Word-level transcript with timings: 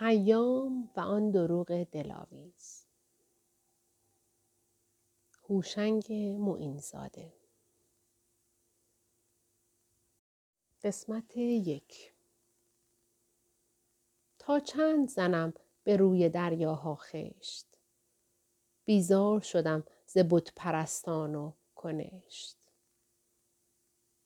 خیام 0.00 0.90
و 0.96 1.00
آن 1.00 1.30
دروغ 1.30 1.84
دلاویز. 1.84 2.86
هوشنگ 5.48 6.12
معینزاده. 6.38 7.32
قسمت 10.82 11.36
یک. 11.36 12.12
تا 14.38 14.60
چند 14.60 15.08
زنم 15.08 15.54
به 15.84 15.96
روی 15.96 16.28
دریاها 16.28 16.94
خشت؟ 16.94 17.66
بیزار 18.84 19.40
شدم 19.40 19.84
ز 20.06 20.18
بت 20.30 20.52
پرستان 20.56 21.34
و 21.34 21.52
کنشت. 21.74 22.56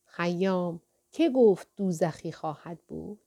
خیام 0.05 0.81
که 1.13 1.31
گفت 1.31 1.69
دوزخی 1.77 2.33
خواهد 2.33 2.79
بود؟ 2.87 3.24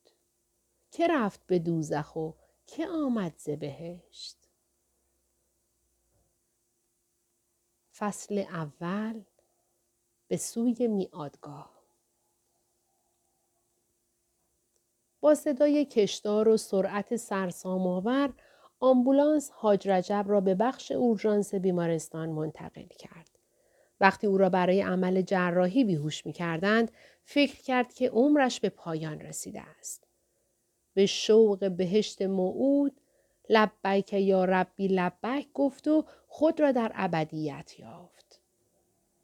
که 0.98 1.08
رفت 1.08 1.42
به 1.48 1.60
دوزخ 1.60 2.16
و 2.16 2.32
که 2.68 2.88
آمد 2.88 3.34
ز 3.38 3.50
بهشت 3.50 4.38
فصل 7.98 8.38
اول 8.38 9.22
به 10.28 10.38
سوی 10.38 10.88
میادگاه 10.88 11.84
با 15.20 15.36
صدای 15.36 15.86
کشدار 15.86 16.48
و 16.48 16.58
سرعت 16.58 17.16
سرسام‌آور 17.16 18.34
آمبولانس 18.80 19.52
حاج 19.54 19.90
رجب 19.90 20.26
را 20.28 20.42
به 20.42 20.56
بخش 20.56 20.92
اورژانس 20.92 21.56
بیمارستان 21.56 22.30
منتقل 22.30 22.88
کرد. 22.88 23.40
وقتی 24.00 24.28
او 24.28 24.38
را 24.38 24.50
برای 24.50 24.82
عمل 24.82 25.22
جراحی 25.22 25.84
بیهوش 25.84 26.26
می 26.26 26.34
کردند، 26.34 26.92
فکر 27.24 27.62
کرد 27.62 27.94
که 27.94 28.10
عمرش 28.10 28.60
به 28.60 28.70
پایان 28.70 29.22
رسیده 29.22 29.62
است. 29.62 30.07
به 30.98 31.06
شوق 31.06 31.72
بهشت 31.72 32.22
موعود 32.22 33.02
لبیک 33.50 34.14
یا 34.14 34.46
ربی 34.46 34.88
لبیک 34.88 35.50
گفت 35.54 35.88
و 35.88 36.06
خود 36.28 36.60
را 36.60 36.72
در 36.72 36.92
ابدیت 36.96 37.80
یافت. 37.80 38.42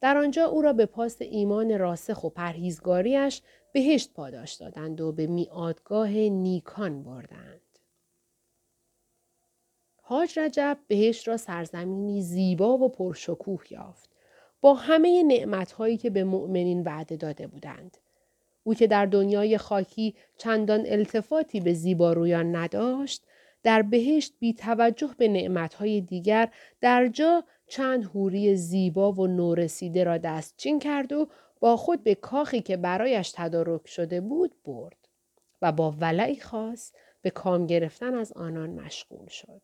در 0.02 0.18
آنجا 0.18 0.46
او 0.46 0.62
را 0.62 0.74
به 0.74 0.86
پاس 0.86 1.22
ایمان 1.22 1.80
راسخ 1.80 2.24
و 2.24 2.30
پرهیزگاریش 2.30 3.42
بهشت 3.72 4.14
پاداش 4.14 4.54
دادند 4.54 5.02
و 5.02 5.12
به 5.12 5.28
میادگاه 5.28 6.10
نیکان 6.10 7.04
بردند. 7.04 7.80
حاج 10.02 10.40
رجب 10.40 10.78
بهشت 10.88 11.28
را 11.28 11.38
سرزمینی 11.38 12.22
زیبا 12.22 12.78
و 12.78 12.90
پرشکوه 12.90 13.64
یافت 13.70 14.10
با 14.62 14.74
همه 14.74 15.24
نعمتهایی 15.24 15.98
که 15.98 16.10
به 16.10 16.24
مؤمنین 16.24 16.84
وعده 16.84 17.16
داده 17.16 17.48
بودند. 17.48 17.98
او 18.64 18.74
که 18.74 18.88
در 18.88 19.06
دنیای 19.06 19.58
خاکی 19.58 20.16
چندان 20.38 20.84
التفاتی 20.86 21.60
به 21.60 21.74
زیبارویان 21.74 22.56
نداشت 22.56 23.24
در 23.64 23.82
بهشت 23.82 24.34
بی 24.40 24.54
توجه 24.54 25.16
به 25.18 25.28
نعمتهای 25.28 26.02
دیگر 26.02 26.52
در 26.82 27.08
جا 27.08 27.44
چند 27.68 28.04
حوری 28.04 28.56
زیبا 28.56 29.12
و 29.12 29.28
نورسیده 29.28 30.04
را 30.04 30.18
دستچین 30.18 30.80
کرد 30.80 31.14
و 31.14 31.28
با 31.60 31.78
خود 31.78 32.04
به 32.04 32.16
کاخی 32.16 32.62
که 32.62 32.78
برایش 32.78 33.32
تدارک 33.36 33.88
شده 33.88 34.22
بود 34.22 34.56
برد 34.66 35.08
و 35.62 35.72
با 35.72 35.92
ولعی 35.92 36.40
خاص 36.40 36.92
به 37.22 37.30
کام 37.30 37.68
گرفتن 37.68 38.14
از 38.14 38.34
آنان 38.34 38.70
مشغول 38.70 39.28
شد. 39.28 39.62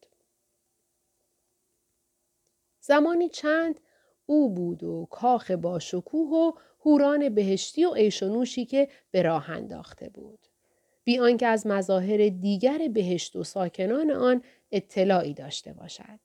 زمانی 2.81 3.29
چند 3.29 3.79
او 4.25 4.49
بود 4.49 4.83
و 4.83 5.07
کاخ 5.11 5.51
با 5.51 5.79
شکوه 5.79 6.29
و 6.29 6.51
هوران 6.85 7.29
بهشتی 7.29 7.85
و 7.85 7.89
ایشونوشی 7.89 8.65
که 8.65 8.87
به 9.11 9.21
راه 9.21 9.49
انداخته 9.49 10.09
بود. 10.09 10.39
بی 11.03 11.19
آنکه 11.19 11.47
از 11.47 11.67
مظاهر 11.67 12.29
دیگر 12.29 12.87
بهشت 12.93 13.35
و 13.35 13.43
ساکنان 13.43 14.11
آن 14.11 14.41
اطلاعی 14.71 15.33
داشته 15.33 15.73
باشد. 15.73 16.19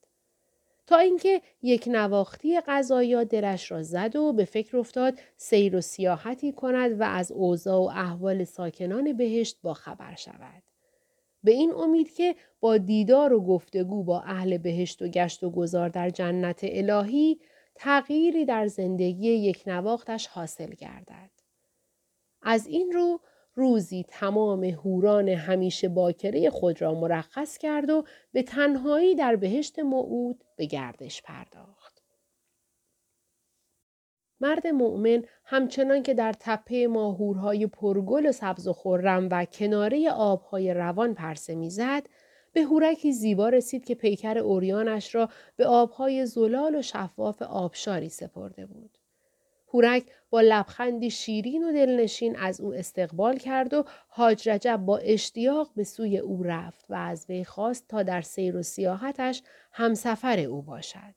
تا 0.87 0.97
اینکه 0.97 1.41
یک 1.61 1.87
نواختی 1.87 2.59
غذایا 2.61 3.23
دلش 3.23 3.71
را 3.71 3.83
زد 3.83 4.15
و 4.15 4.33
به 4.33 4.45
فکر 4.45 4.77
افتاد 4.77 5.19
سیر 5.37 5.75
و 5.75 5.81
سیاحتی 5.81 6.51
کند 6.51 7.01
و 7.01 7.03
از 7.03 7.31
اوضاع 7.31 7.79
و 7.79 7.89
احوال 7.89 8.43
ساکنان 8.43 9.13
بهشت 9.13 9.57
با 9.61 9.73
خبر 9.73 10.15
شود. 10.15 10.63
به 11.43 11.51
این 11.51 11.73
امید 11.73 12.13
که 12.13 12.35
با 12.59 12.77
دیدار 12.77 13.33
و 13.33 13.41
گفتگو 13.41 14.03
با 14.03 14.21
اهل 14.21 14.57
بهشت 14.57 15.01
و 15.01 15.07
گشت 15.07 15.43
و 15.43 15.49
گذار 15.49 15.89
در 15.89 16.09
جنت 16.09 16.59
الهی 16.63 17.39
تغییری 17.75 18.45
در 18.45 18.67
زندگی 18.67 19.29
یک 19.29 19.63
نواختش 19.67 20.27
حاصل 20.27 20.69
گردد. 20.69 21.31
از 22.41 22.67
این 22.67 22.91
رو 22.91 23.19
روزی 23.55 24.05
تمام 24.07 24.63
هوران 24.63 25.29
همیشه 25.29 25.89
باکره 25.89 26.49
خود 26.49 26.81
را 26.81 26.93
مرخص 26.93 27.57
کرد 27.57 27.89
و 27.89 28.03
به 28.31 28.43
تنهایی 28.43 29.15
در 29.15 29.35
بهشت 29.35 29.79
موعود 29.79 30.43
به 30.55 30.65
گردش 30.65 31.21
پرداخت. 31.21 32.01
مرد 34.39 34.67
مؤمن 34.67 35.23
همچنان 35.43 36.03
که 36.03 36.13
در 36.13 36.33
تپه 36.39 36.87
ماهورهای 36.87 37.67
پرگل 37.67 38.25
و 38.25 38.31
سبز 38.31 38.67
و 38.67 38.73
خرم 38.73 39.27
و 39.31 39.45
کناره 39.45 40.11
آبهای 40.11 40.73
روان 40.73 41.13
پرسه 41.13 41.55
می‌زد 41.55 42.03
به 42.55 42.63
هورکی 42.63 43.11
زیبا 43.11 43.49
رسید 43.49 43.85
که 43.85 43.95
پیکر 43.95 44.37
اوریانش 44.37 45.15
را 45.15 45.29
به 45.55 45.65
آبهای 45.67 46.25
زلال 46.25 46.75
و 46.75 46.81
شفاف 46.81 47.41
آبشاری 47.41 48.09
سپرده 48.09 48.65
بود. 48.65 48.97
هورک 49.73 50.03
با 50.29 50.41
لبخندی 50.41 51.11
شیرین 51.11 51.63
و 51.63 51.71
دلنشین 51.71 52.35
از 52.35 52.61
او 52.61 52.73
استقبال 52.73 53.37
کرد 53.37 53.73
و 53.73 53.85
حاج 54.07 54.49
رجب 54.49 54.77
با 54.77 54.97
اشتیاق 54.97 55.71
به 55.75 55.83
سوی 55.83 56.17
او 56.17 56.43
رفت 56.43 56.85
و 56.89 56.93
از 56.93 57.25
وی 57.29 57.43
خواست 57.43 57.87
تا 57.87 58.03
در 58.03 58.21
سیر 58.21 58.57
و 58.57 58.63
سیاحتش 58.63 59.43
همسفر 59.71 60.39
او 60.39 60.61
باشد. 60.61 61.15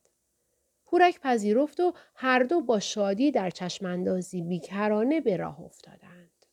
هورک 0.93 1.21
پذیرفت 1.21 1.81
و 1.81 1.93
هر 2.15 2.43
دو 2.43 2.60
با 2.60 2.81
شادی 2.81 3.31
در 3.31 3.50
چشماندازی 3.50 4.43
بیکرانه 4.43 5.21
به 5.21 5.37
راه 5.37 5.60
افتادند. 5.60 6.47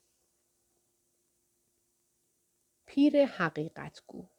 پیر 2.86 3.26
حقیقتگو 3.26 4.35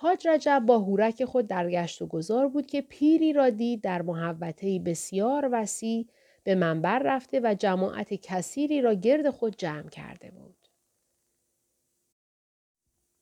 حاج 0.00 0.28
رجب 0.28 0.62
با 0.66 0.78
هورک 0.78 1.24
خود 1.24 1.46
در 1.46 1.70
گشت 1.70 2.02
و 2.02 2.06
گذار 2.06 2.48
بود 2.48 2.66
که 2.66 2.80
پیری 2.80 3.32
را 3.32 3.50
دید 3.50 3.80
در 3.80 4.02
محوطه‌ای 4.02 4.78
بسیار 4.78 5.48
وسیع 5.52 6.06
به 6.44 6.54
منبر 6.54 6.98
رفته 6.98 7.40
و 7.44 7.54
جماعت 7.58 8.14
کثیری 8.14 8.80
را 8.80 8.94
گرد 8.94 9.30
خود 9.30 9.56
جمع 9.56 9.88
کرده 9.88 10.30
بود. 10.30 10.56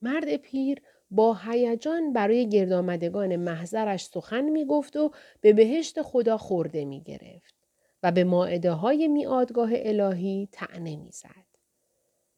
مرد 0.03 0.37
پیر 0.37 0.83
با 1.11 1.35
هیجان 1.35 2.13
برای 2.13 2.49
گردآمدگان 2.49 3.37
محضرش 3.37 4.05
سخن 4.05 4.45
می 4.45 4.65
گفت 4.65 4.97
و 4.97 5.11
به 5.41 5.53
بهشت 5.53 6.03
خدا 6.03 6.39
خورده 6.39 6.85
می 6.85 7.01
گرفت 7.03 7.55
و 8.03 8.13
به 8.13 8.25
ماعده 8.25 8.71
های 8.71 9.09
میادگاه 9.09 9.71
الهی 9.73 10.49
تعنه 10.53 10.97
می 10.97 11.11
زد. 11.13 11.47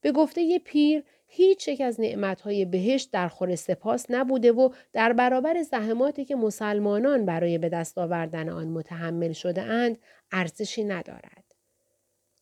به 0.00 0.12
گفته 0.12 0.58
پیر 0.58 1.04
هیچ 1.30 1.68
یک 1.68 1.80
از 1.80 2.00
نعمتهای 2.00 2.64
بهشت 2.64 3.10
در 3.10 3.28
خور 3.28 3.56
سپاس 3.56 4.06
نبوده 4.10 4.52
و 4.52 4.70
در 4.92 5.12
برابر 5.12 5.62
زحماتی 5.62 6.24
که 6.24 6.36
مسلمانان 6.36 7.24
برای 7.26 7.58
به 7.58 7.68
دست 7.68 7.98
آوردن 7.98 8.48
آن 8.48 8.68
متحمل 8.68 9.32
شده 9.32 9.62
اند 9.62 9.98
ارزشی 10.32 10.84
ندارد. 10.84 11.54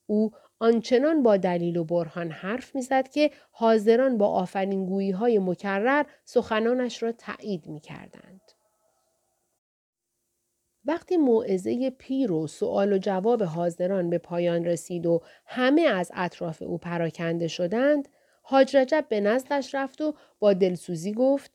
او 0.07 0.31
آنچنان 0.59 1.23
با 1.23 1.37
دلیل 1.37 1.77
و 1.77 1.85
برهان 1.85 2.31
حرف 2.31 2.75
می‌زد 2.75 3.09
که 3.09 3.31
حاضران 3.51 4.19
با 4.19 4.29
آفرینگویی 4.29 5.11
های 5.11 5.39
مکرر 5.39 6.05
سخنانش 6.25 7.03
را 7.03 7.13
تایید 7.13 7.67
می 7.67 7.81
کردند. 7.81 8.41
وقتی 10.85 11.17
موعظه 11.17 11.91
پیر 11.91 12.33
و 12.33 12.47
سؤال 12.47 12.93
و 12.93 12.99
جواب 12.99 13.43
حاضران 13.43 14.11
به 14.11 14.19
پایان 14.19 14.65
رسید 14.65 15.07
و 15.07 15.23
همه 15.47 15.83
از 15.83 16.11
اطراف 16.15 16.63
او 16.63 16.79
پراکنده 16.79 17.49
شدند، 17.49 18.09
حاج 18.49 18.77
رجب 18.77 19.07
به 19.09 19.21
نزدش 19.21 19.75
رفت 19.75 20.01
و 20.01 20.15
با 20.39 20.53
دلسوزی 20.53 21.13
گفت 21.13 21.51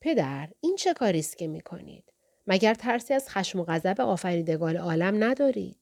پدر 0.00 0.48
این 0.60 0.76
چه 0.76 0.94
کاری 0.94 1.18
است 1.18 1.38
که 1.38 1.48
می 1.48 1.60
کنید؟ 1.60 2.04
مگر 2.46 2.74
ترسی 2.74 3.14
از 3.14 3.28
خشم 3.28 3.60
و 3.60 3.64
غضب 3.64 4.00
آفریدگار 4.00 4.76
عالم 4.76 5.24
ندارید؟ 5.24 5.76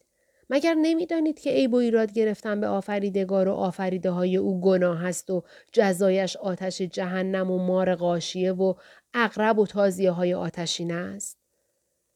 مگر 0.50 0.75
نمی‌دانید 0.75 1.40
که 1.40 1.50
عیب 1.50 1.75
و 1.75 1.76
ایراد 1.76 2.12
گرفتن 2.12 2.60
به 2.60 2.66
آفریدگار 2.66 3.48
و 3.48 3.52
آفریده 3.52 4.10
های 4.10 4.37
او 4.37 4.60
گناه 4.60 5.06
است 5.06 5.31
و 5.31 5.42
جزایش 5.72 6.37
آتش 6.37 6.82
جهنم 6.82 7.50
و 7.50 7.58
مار 7.58 7.94
غاشیه 7.94 8.52
و 8.52 8.75
اقرب 9.14 9.58
و 9.58 9.66
تازیه 9.66 10.10
های 10.10 10.34
آتشین 10.34 10.92
است؟ 10.92 11.38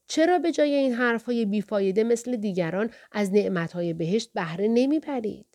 چرا 0.07 0.39
به 0.39 0.51
جای 0.51 0.73
این 0.73 0.93
حرف 0.93 1.25
های 1.25 1.45
بیفایده 1.45 2.03
مثل 2.03 2.35
دیگران 2.35 2.89
از 3.11 3.33
نعمت 3.33 3.73
های 3.73 3.93
بهشت 3.93 4.33
بهره 4.33 4.67
نمی 4.67 4.99
پرید؟ 4.99 5.54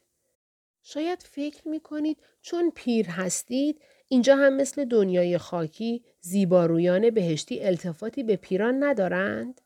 شاید 0.82 1.22
فکر 1.22 1.68
می 1.68 1.80
کنید 1.80 2.18
چون 2.42 2.72
پیر 2.74 3.06
هستید 3.08 3.82
اینجا 4.08 4.36
هم 4.36 4.56
مثل 4.56 4.84
دنیای 4.84 5.38
خاکی 5.38 6.04
زیبارویان 6.20 7.10
بهشتی 7.10 7.64
التفاتی 7.64 8.22
به 8.22 8.36
پیران 8.36 8.84
ندارند؟ 8.84 9.60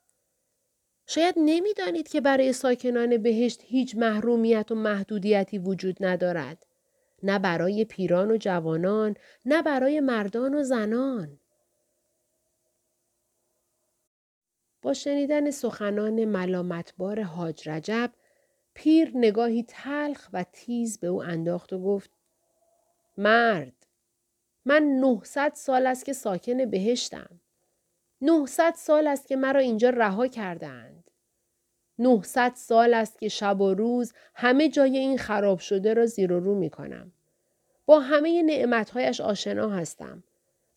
شاید 1.07 1.35
نمی‌دانید 1.39 2.09
که 2.09 2.21
برای 2.21 2.53
ساکنان 2.53 3.17
بهشت 3.17 3.61
هیچ 3.65 3.97
محرومیت 3.97 4.71
و 4.71 4.75
محدودیتی 4.75 5.59
وجود 5.59 5.97
ندارد. 6.01 6.67
نه 7.23 7.39
برای 7.39 7.85
پیران 7.85 8.31
و 8.31 8.37
جوانان 8.37 9.17
نه 9.45 9.63
برای 9.63 10.01
مردان 10.01 10.55
و 10.55 10.63
زنان 10.63 11.41
با 14.83 14.95
شنیدن 14.95 15.51
سخنان 15.51 16.25
ملامتبار 16.25 17.23
حاج 17.23 17.69
رجب 17.69 18.13
پیر 18.75 19.11
نگاهی 19.15 19.63
تلخ 19.69 20.29
و 20.33 20.45
تیز 20.53 20.99
به 20.99 21.07
او 21.07 21.23
انداخت 21.23 21.73
و 21.73 21.79
گفت 21.79 22.11
مرد 23.17 23.87
من 24.65 24.83
نهصد 24.83 25.53
سال 25.55 25.87
است 25.87 26.05
که 26.05 26.13
ساکن 26.13 26.71
بهشتم 26.71 27.41
نهصد 28.21 28.75
سال 28.77 29.07
است 29.07 29.29
که 29.29 29.37
مرا 29.37 29.61
اینجا 29.61 29.91
رها 29.91 30.27
کردند 30.27 31.11
نهصد 31.99 32.53
سال 32.55 32.95
است 32.95 33.19
که 33.19 33.29
شب 33.29 33.61
و 33.61 33.75
روز 33.75 34.13
همه 34.35 34.69
جای 34.69 34.99
این 34.99 35.19
خراب 35.19 35.59
شده 35.59 35.95
را 35.95 36.07
زیر 36.07 36.33
و 36.33 36.41
رو 36.41 36.55
می 36.55 36.71
کنم. 36.71 37.13
با 37.87 38.01
همه 38.01 38.43
نعمتهایش 38.43 39.21
آشنا 39.21 39.71
هستم 39.71 40.25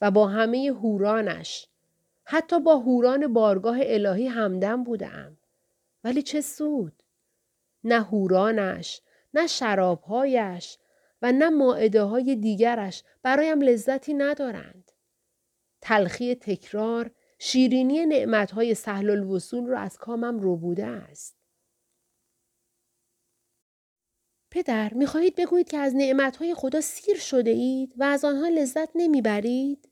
و 0.02 0.12
با 0.12 0.28
همه 0.28 0.72
هورانش 0.76 1.68
حتی 2.24 2.60
با 2.60 2.78
هوران 2.78 3.34
بارگاه 3.34 3.78
الهی 3.82 4.28
همدم 4.28 4.84
بودم. 4.84 5.38
ولی 6.04 6.22
چه 6.22 6.42
سود؟ 6.42 7.04
نه 7.88 8.02
هورانش، 8.02 9.02
نه 9.34 9.48
شرابهایش 9.48 10.78
و 11.22 11.32
نه 11.32 11.50
معده 11.50 12.02
های 12.02 12.36
دیگرش 12.36 13.04
برایم 13.24 13.62
لذتی 13.62 14.14
ندارند. 14.14 14.92
تلخی 15.82 16.36
تکرار 16.36 17.12
شیرینی 17.40 18.06
نعمتهای 18.06 18.76
سهل 18.76 19.10
الوصول 19.10 19.68
را 19.68 19.80
از 19.80 19.98
کامم 19.98 20.40
رو 20.40 20.58
بوده 20.58 20.86
است. 20.86 21.38
پدر 24.52 24.94
می‌خواهید 24.94 25.36
بگویید 25.36 25.70
که 25.70 25.78
از 25.78 25.96
نعمتهای 25.96 26.54
خدا 26.54 26.82
سیر 26.82 27.18
شده 27.18 27.52
اید 27.52 27.94
و 27.98 28.04
از 28.04 28.26
آنها 28.26 28.48
لذت 28.48 28.90
نمی‌برید؟ 28.96 29.90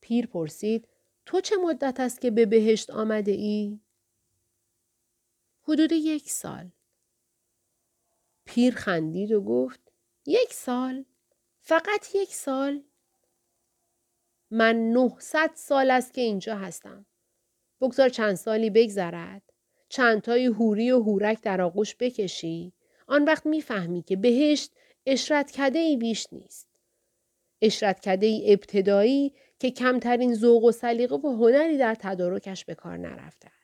پیر 0.00 0.26
پرسید 0.26 0.88
تو 1.26 1.40
چه 1.40 1.56
مدت 1.56 2.00
است 2.00 2.20
که 2.20 2.30
به 2.30 2.46
بهشت 2.46 2.90
آمده 2.90 3.32
ای؟ 3.32 3.80
حدود 5.68 5.92
یک 5.92 6.30
سال. 6.30 6.70
پیر 8.44 8.74
خندید 8.74 9.32
و 9.32 9.40
گفت 9.40 9.92
یک 10.26 10.52
سال؟ 10.52 11.04
فقط 11.60 12.14
یک 12.14 12.34
سال؟ 12.34 12.82
من 14.50 14.92
نهصد 14.92 15.50
سال 15.54 15.90
است 15.90 16.14
که 16.14 16.20
اینجا 16.20 16.56
هستم. 16.56 17.06
بگذار 17.80 18.08
چند 18.08 18.34
سالی 18.34 18.70
بگذرد. 18.70 19.42
چند 19.88 20.22
تای 20.22 20.46
هوری 20.46 20.90
و 20.90 21.02
هورک 21.02 21.40
در 21.40 21.60
آغوش 21.60 21.96
بکشی. 22.00 22.72
آن 23.06 23.24
وقت 23.24 23.46
می‌فهمی 23.46 24.02
که 24.02 24.16
بهشت 24.16 24.72
اشرت 25.06 25.50
کده 25.50 25.78
ای 25.78 25.96
بیش 25.96 26.26
نیست. 26.32 26.68
اشرت 27.62 28.00
کده 28.00 28.26
ای 28.26 28.52
ابتدایی 28.52 29.34
که 29.58 29.70
کمترین 29.70 30.34
ذوق 30.34 30.64
و 30.64 30.72
سلیقه 30.72 31.16
و 31.16 31.36
هنری 31.36 31.78
در 31.78 31.94
تدارکش 31.94 32.64
به 32.64 32.74
کار 32.74 32.96
نرفته. 32.96 33.57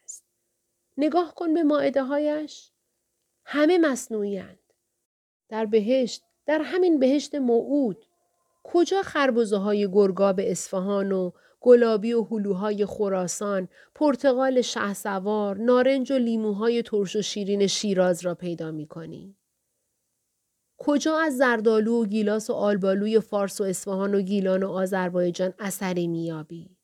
نگاه 0.97 1.35
کن 1.35 1.55
به 1.55 1.63
ماعده 1.63 2.03
هایش. 2.03 2.71
همه 3.45 3.79
مصنوعی 3.79 4.43
در 5.49 5.67
بهشت، 5.67 6.23
در 6.47 6.63
همین 6.63 6.99
بهشت 6.99 7.35
موعود، 7.35 8.07
کجا 8.63 9.03
خربزه 9.03 9.57
های 9.57 9.89
گرگاب 9.93 10.41
اصفهان 10.43 11.13
و 11.13 11.31
گلابی 11.61 12.13
و 12.13 12.25
هلوهای 12.25 12.87
خراسان، 12.87 13.69
پرتغال 13.95 14.61
شهسوار، 14.61 15.57
نارنج 15.57 16.13
و 16.13 16.15
لیموهای 16.15 16.83
ترش 16.83 17.17
و 17.17 17.23
شیرین 17.23 17.67
شیراز 17.67 18.25
را 18.25 18.35
پیدا 18.35 18.71
می 18.71 18.87
کنی؟ 18.87 19.37
کجا 20.79 21.19
از 21.19 21.37
زردالو 21.37 22.03
و 22.03 22.07
گیلاس 22.07 22.51
و 22.51 22.53
آلبالوی 22.53 23.21
فارس 23.21 23.61
و 23.61 23.65
اصفهان 23.65 24.15
و 24.15 24.21
گیلان 24.21 24.63
و 24.63 24.71
آذربایجان 24.71 25.55
اثری 25.59 26.07
میابی؟ 26.07 26.77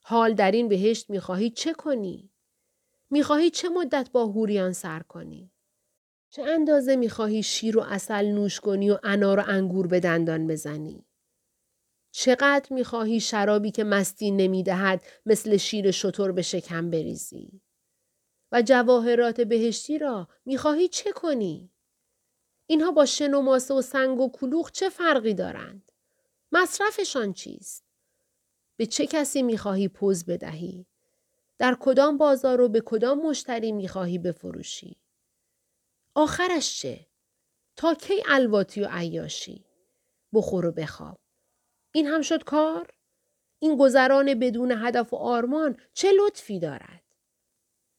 حال 0.00 0.34
در 0.34 0.50
این 0.50 0.68
بهشت 0.68 1.10
می‌خواهی 1.10 1.50
چه 1.50 1.72
کنی؟ 1.72 2.31
می‌خواهی 3.12 3.50
چه 3.50 3.68
مدت 3.68 4.10
با 4.12 4.26
هوریان 4.26 4.72
سر 4.72 5.00
کنی؟ 5.00 5.52
چه 6.30 6.42
اندازه 6.42 6.96
می‌خواهی 6.96 7.42
شیر 7.42 7.78
و 7.78 7.80
اصل 7.80 8.26
نوش 8.26 8.60
کنی 8.60 8.90
و 8.90 8.98
انار 9.02 9.38
و 9.38 9.42
انگور 9.46 9.86
به 9.86 10.00
دندان 10.00 10.46
بزنی؟ 10.46 11.06
چقدر 12.10 12.72
می‌خواهی 12.72 13.20
شرابی 13.20 13.70
که 13.70 13.84
مستی 13.84 14.30
نمی‌دهد 14.30 15.02
مثل 15.26 15.56
شیر 15.56 15.90
شطور 15.90 16.32
به 16.32 16.42
شکم 16.42 16.90
بریزی؟ 16.90 17.62
و 18.52 18.62
جواهرات 18.62 19.40
بهشتی 19.40 19.98
را 19.98 20.28
می‌خواهی 20.44 20.88
چه 20.88 21.12
کنی؟ 21.12 21.72
اینها 22.66 22.90
با 22.90 23.06
شن 23.06 23.34
و 23.34 23.40
ماسه 23.40 23.74
و 23.74 23.82
سنگ 23.82 24.20
و 24.20 24.30
کلوخ 24.30 24.70
چه 24.70 24.88
فرقی 24.88 25.34
دارند؟ 25.34 25.92
مصرفشان 26.52 27.32
چیست؟ 27.32 27.84
به 28.76 28.86
چه 28.86 29.06
کسی 29.06 29.42
می‌خواهی 29.42 29.88
پوز 29.88 30.24
بدهی؟ 30.24 30.86
در 31.58 31.76
کدام 31.80 32.18
بازار 32.18 32.60
و 32.60 32.68
به 32.68 32.82
کدام 32.84 33.18
مشتری 33.18 33.72
می‌خواهی 33.72 34.18
بفروشی؟ 34.18 34.96
آخرش 36.14 36.80
چه؟ 36.80 37.06
تا 37.76 37.94
کی 37.94 38.22
الواتی 38.28 38.80
و 38.80 38.88
عیاشی؟ 38.90 39.66
بخور 40.32 40.66
و 40.66 40.72
بخواب. 40.72 41.18
این 41.94 42.06
هم 42.06 42.22
شد 42.22 42.44
کار؟ 42.44 42.90
این 43.58 43.76
گذران 43.76 44.34
بدون 44.34 44.72
هدف 44.72 45.12
و 45.12 45.16
آرمان 45.16 45.76
چه 45.92 46.12
لطفی 46.12 46.58
دارد؟ 46.58 47.02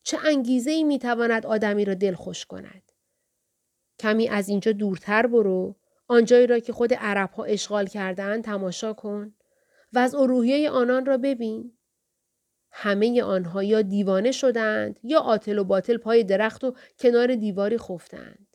چه 0.04 0.18
انگیزه 0.26 0.72
ای 0.72 0.84
می 0.84 1.00
تواند 1.00 1.46
آدمی 1.46 1.86
را 1.86 1.94
دلخوش 1.94 2.46
کند؟ 2.46 2.92
کمی 4.00 4.30
از 4.30 4.50
اینجا 4.50 4.72
دورتر 4.72 5.28
برو 5.28 5.76
آنجایی 6.08 6.48
را 6.48 6.60
که 6.60 6.74
خود 6.74 6.94
عرب 6.94 7.32
ها 7.32 7.44
اشغال 7.44 7.88
کردن 7.88 8.42
تماشا 8.42 8.94
کن 8.94 9.36
و 9.94 10.00
از 10.00 10.16
اروحیه 10.16 10.70
آنان 10.70 11.06
را 11.06 11.18
ببین. 11.18 11.78
همه 12.74 13.24
آنها 13.24 13.64
یا 13.64 13.81
دیوانه 13.81 14.31
شدند 14.31 15.00
یا 15.04 15.20
عاطل 15.20 15.58
و 15.58 15.64
باطل 15.64 15.98
پای 15.98 16.24
درخت 16.24 16.64
و 16.64 16.74
کنار 17.00 17.36
دیواری 17.36 17.78
خفتند. 17.78 18.48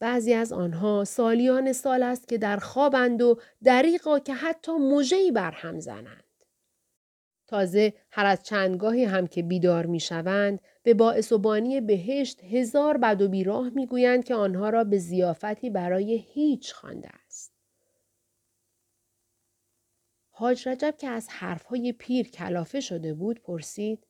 بعضی 0.00 0.34
از 0.34 0.52
آنها 0.52 1.04
سالیان 1.04 1.72
سال 1.72 2.02
است 2.02 2.28
که 2.28 2.38
در 2.38 2.56
خوابند 2.56 3.22
و 3.22 3.38
دریقا 3.64 4.18
که 4.18 4.34
حتی 4.34 4.72
موجهی 4.72 5.30
بر 5.30 5.50
هم 5.50 5.80
زنند. 5.80 6.24
تازه 7.46 7.92
هر 8.10 8.26
از 8.26 8.42
چندگاهی 8.42 9.04
هم 9.04 9.26
که 9.26 9.42
بیدار 9.42 9.86
می 9.86 10.00
شوند 10.00 10.60
به 10.82 10.94
باعث 10.94 11.32
و 11.32 11.38
بانی 11.38 11.80
بهشت 11.80 12.44
هزار 12.44 12.96
بد 12.96 13.22
و 13.22 13.28
بیراه 13.28 13.70
می 13.70 13.86
گویند 13.86 14.24
که 14.24 14.34
آنها 14.34 14.70
را 14.70 14.84
به 14.84 14.98
زیافتی 14.98 15.70
برای 15.70 16.24
هیچ 16.32 16.72
خوانده 16.72 17.08
است. 17.26 17.55
حاج 20.38 20.68
رجب 20.68 20.94
که 20.98 21.08
از 21.08 21.28
حرفهای 21.28 21.92
پیر 21.92 22.28
کلافه 22.28 22.80
شده 22.80 23.14
بود 23.14 23.40
پرسید 23.42 24.06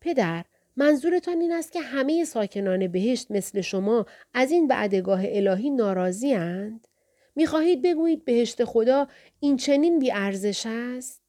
پدر 0.00 0.44
منظورتان 0.76 1.40
این 1.40 1.52
است 1.52 1.72
که 1.72 1.80
همه 1.80 2.24
ساکنان 2.24 2.88
بهشت 2.88 3.30
مثل 3.30 3.60
شما 3.60 4.06
از 4.34 4.50
این 4.50 4.68
بعدگاه 4.68 5.20
الهی 5.24 5.70
ناراضی 5.70 6.34
اند؟ 6.34 6.88
می‌خواهید 7.34 7.82
بگویید 7.82 8.24
بهشت 8.24 8.64
خدا 8.64 9.08
این 9.40 9.56
چنین 9.56 9.98
بیارزش 9.98 10.66
است؟ 10.66 11.22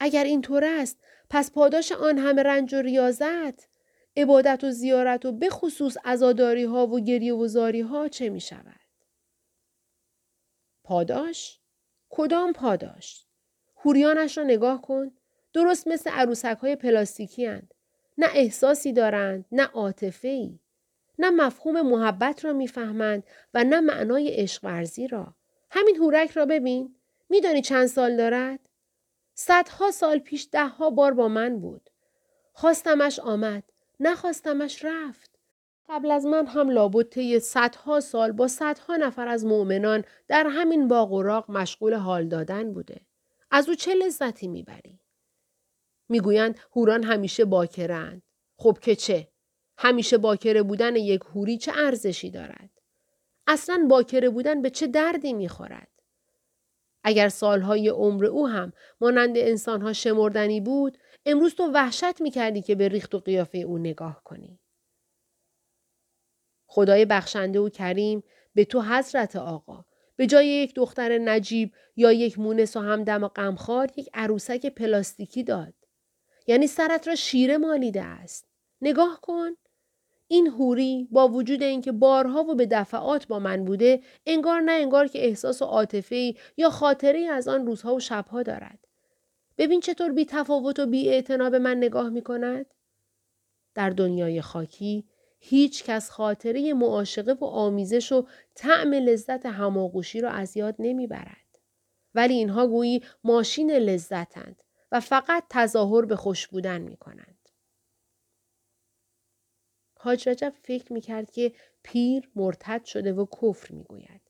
اگر 0.00 0.24
اینطور 0.24 0.64
است 0.64 0.98
پس 1.30 1.50
پاداش 1.50 1.92
آن 1.92 2.18
همه 2.18 2.42
رنج 2.42 2.74
و 2.74 2.82
ریاضت 2.82 3.68
عبادت 4.16 4.64
و 4.64 4.70
زیارت 4.70 5.24
و 5.24 5.32
به 5.32 5.50
خصوص 5.50 5.96
ازاداری 6.04 6.64
ها 6.64 6.86
و 6.86 7.00
گریه 7.00 7.34
و 7.34 7.46
زاری 7.46 7.80
ها 7.80 8.08
چه 8.08 8.28
می 8.28 8.40
شود؟ 8.40 8.80
پاداش؟ 10.84 11.60
کدام 12.18 12.52
پاداش؟ 12.52 13.26
هوریانش 13.76 14.38
را 14.38 14.44
نگاه 14.44 14.82
کن. 14.82 15.12
درست 15.52 15.88
مثل 15.88 16.10
عروسک 16.10 16.58
های 16.60 16.76
پلاستیکی 16.76 17.46
هند. 17.46 17.74
نه 18.18 18.26
احساسی 18.34 18.92
دارند، 18.92 19.44
نه 19.52 19.62
عاطفه 19.62 20.28
ای. 20.28 20.58
نه 21.18 21.30
مفهوم 21.30 21.82
محبت 21.82 22.44
را 22.44 22.52
می‌فهمند 22.52 23.24
و 23.54 23.64
نه 23.64 23.80
معنای 23.80 24.28
عشق 24.28 24.64
ورزی 24.64 25.06
را. 25.08 25.34
همین 25.70 25.96
هورک 25.96 26.30
را 26.30 26.46
ببین. 26.46 26.96
میدانی 27.28 27.62
چند 27.62 27.86
سال 27.86 28.16
دارد؟ 28.16 28.60
صدها 29.34 29.90
سال 29.90 30.18
پیش 30.18 30.48
دهها 30.52 30.90
بار 30.90 31.14
با 31.14 31.28
من 31.28 31.60
بود. 31.60 31.90
خواستمش 32.52 33.18
آمد. 33.18 33.62
نخواستمش 34.00 34.84
رفت. 34.84 35.35
قبل 35.88 36.10
از 36.10 36.26
من 36.26 36.46
هم 36.46 36.70
لابد 36.70 37.08
طی 37.08 37.40
صدها 37.40 38.00
سال 38.00 38.32
با 38.32 38.48
صدها 38.48 38.96
نفر 38.96 39.28
از 39.28 39.44
مؤمنان 39.44 40.04
در 40.28 40.46
همین 40.50 40.88
باغ 40.88 41.12
و 41.12 41.22
راق 41.22 41.50
مشغول 41.50 41.94
حال 41.94 42.28
دادن 42.28 42.72
بوده. 42.72 43.00
از 43.50 43.68
او 43.68 43.74
چه 43.74 43.94
لذتی 43.94 44.48
می‌بری؟ 44.48 45.00
می‌گویند 46.08 46.58
هوران 46.76 47.04
همیشه 47.04 47.44
باکرند. 47.44 48.22
خب 48.58 48.78
که 48.82 48.96
چه؟ 48.96 49.28
همیشه 49.78 50.18
باکره 50.18 50.62
بودن 50.62 50.96
یک 50.96 51.20
هوری 51.34 51.58
چه 51.58 51.72
ارزشی 51.76 52.30
دارد؟ 52.30 52.70
اصلا 53.46 53.86
باکره 53.90 54.30
بودن 54.30 54.62
به 54.62 54.70
چه 54.70 54.86
دردی 54.86 55.32
می‌خورد؟ 55.32 55.88
اگر 57.04 57.28
سالهای 57.28 57.88
عمر 57.88 58.24
او 58.24 58.48
هم 58.48 58.72
مانند 59.00 59.38
انسانها 59.38 59.92
شمردنی 59.92 60.60
بود، 60.60 60.98
امروز 61.26 61.54
تو 61.54 61.70
وحشت 61.74 62.20
می‌کردی 62.20 62.62
که 62.62 62.74
به 62.74 62.88
ریخت 62.88 63.14
و 63.14 63.18
قیافه 63.18 63.58
او 63.58 63.78
نگاه 63.78 64.22
کنی. 64.24 64.60
خدای 66.66 67.04
بخشنده 67.04 67.60
و 67.60 67.68
کریم 67.68 68.22
به 68.54 68.64
تو 68.64 68.82
حضرت 68.82 69.36
آقا 69.36 69.84
به 70.16 70.26
جای 70.26 70.46
یک 70.46 70.74
دختر 70.74 71.18
نجیب 71.18 71.72
یا 71.96 72.12
یک 72.12 72.38
مونس 72.38 72.76
و 72.76 72.80
همدم 72.80 73.24
و 73.24 73.28
غمخوار 73.28 73.90
یک 73.96 74.10
عروسک 74.14 74.66
پلاستیکی 74.66 75.44
داد. 75.44 75.74
یعنی 76.46 76.66
سرت 76.66 77.08
را 77.08 77.14
شیره 77.14 77.58
مالیده 77.58 78.02
است. 78.02 78.48
نگاه 78.80 79.20
کن. 79.22 79.50
این 80.28 80.46
هوری 80.46 81.08
با 81.10 81.28
وجود 81.28 81.62
اینکه 81.62 81.92
بارها 81.92 82.44
و 82.44 82.54
به 82.54 82.66
دفعات 82.66 83.26
با 83.26 83.38
من 83.38 83.64
بوده 83.64 84.00
انگار 84.26 84.60
نه 84.60 84.72
انگار 84.72 85.06
که 85.06 85.24
احساس 85.24 85.62
و 85.62 85.64
عاطفه 85.64 86.34
یا 86.56 86.70
خاطره 86.70 87.20
از 87.20 87.48
آن 87.48 87.66
روزها 87.66 87.94
و 87.94 88.00
شبها 88.00 88.42
دارد. 88.42 88.78
ببین 89.58 89.80
چطور 89.80 90.12
بی 90.12 90.24
تفاوت 90.24 90.78
و 90.78 90.86
بی 90.86 91.22
به 91.22 91.58
من 91.58 91.76
نگاه 91.76 92.08
می 92.08 92.22
کند؟ 92.22 92.66
در 93.74 93.90
دنیای 93.90 94.40
خاکی 94.40 95.04
هیچ 95.38 95.84
کس 95.84 96.10
خاطره 96.10 96.72
معاشقه 96.72 97.32
و 97.32 97.44
آمیزش 97.44 98.12
و 98.12 98.26
طعم 98.54 98.94
لذت 98.94 99.46
هماغوشی 99.46 100.20
را 100.20 100.30
از 100.30 100.56
یاد 100.56 100.74
نمی‌برد. 100.78 101.58
ولی 102.14 102.34
اینها 102.34 102.66
گویی 102.66 103.02
ماشین 103.24 103.70
لذتند 103.70 104.62
و 104.92 105.00
فقط 105.00 105.44
تظاهر 105.50 106.04
به 106.04 106.16
خوش 106.16 106.48
بودن 106.48 106.80
می 106.80 106.96
کنند. 106.96 107.48
حاج 109.98 110.28
رجب 110.28 110.54
فکر 110.62 110.92
می 110.92 111.00
کرد 111.00 111.30
که 111.30 111.52
پیر 111.82 112.30
مرتد 112.36 112.84
شده 112.84 113.12
و 113.12 113.26
کفر 113.26 113.74
می 113.74 113.84
گوید. 113.84 114.20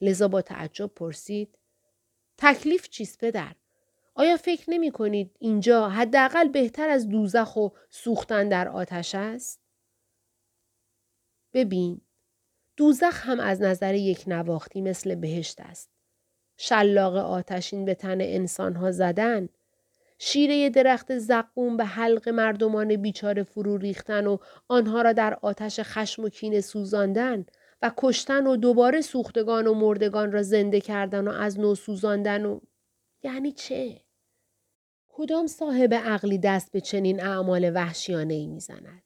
لذا 0.00 0.28
با 0.28 0.42
تعجب 0.42 0.86
پرسید 0.86 1.58
تکلیف 2.38 2.88
چیست 2.88 3.18
پدر؟ 3.18 3.54
آیا 4.14 4.36
فکر 4.36 4.70
نمی 4.70 4.90
کنید 4.90 5.36
اینجا 5.38 5.88
حداقل 5.88 6.48
بهتر 6.48 6.88
از 6.88 7.08
دوزخ 7.08 7.56
و 7.56 7.68
سوختن 7.90 8.48
در 8.48 8.68
آتش 8.68 9.14
است؟ 9.14 9.63
ببین 11.54 12.00
دوزخ 12.76 13.26
هم 13.26 13.40
از 13.40 13.62
نظر 13.62 13.94
یک 13.94 14.24
نواختی 14.26 14.80
مثل 14.80 15.14
بهشت 15.14 15.60
است. 15.60 15.90
شلاق 16.56 17.16
آتشین 17.16 17.84
به 17.84 17.94
تن 17.94 18.20
انسانها 18.20 18.90
زدن، 18.90 19.48
شیره 20.18 20.70
درخت 20.70 21.18
زقوم 21.18 21.76
به 21.76 21.84
حلق 21.84 22.28
مردمان 22.28 22.96
بیچاره 22.96 23.42
فرو 23.42 23.76
ریختن 23.76 24.26
و 24.26 24.38
آنها 24.68 25.02
را 25.02 25.12
در 25.12 25.38
آتش 25.42 25.80
خشم 25.82 26.24
و 26.24 26.28
کینه 26.28 26.60
سوزاندن 26.60 27.46
و 27.82 27.92
کشتن 27.96 28.46
و 28.46 28.56
دوباره 28.56 29.00
سوختگان 29.00 29.66
و 29.66 29.74
مردگان 29.74 30.32
را 30.32 30.42
زنده 30.42 30.80
کردن 30.80 31.28
و 31.28 31.30
از 31.30 31.60
نو 31.60 31.74
سوزاندن 31.74 32.44
و 32.44 32.60
یعنی 33.22 33.52
چه؟ 33.52 34.00
کدام 35.08 35.46
صاحب 35.46 35.94
عقلی 35.94 36.38
دست 36.38 36.72
به 36.72 36.80
چنین 36.80 37.22
اعمال 37.22 37.72
وحشیانه 37.74 38.34
ای 38.34 38.46
می‌زند؟ 38.46 39.03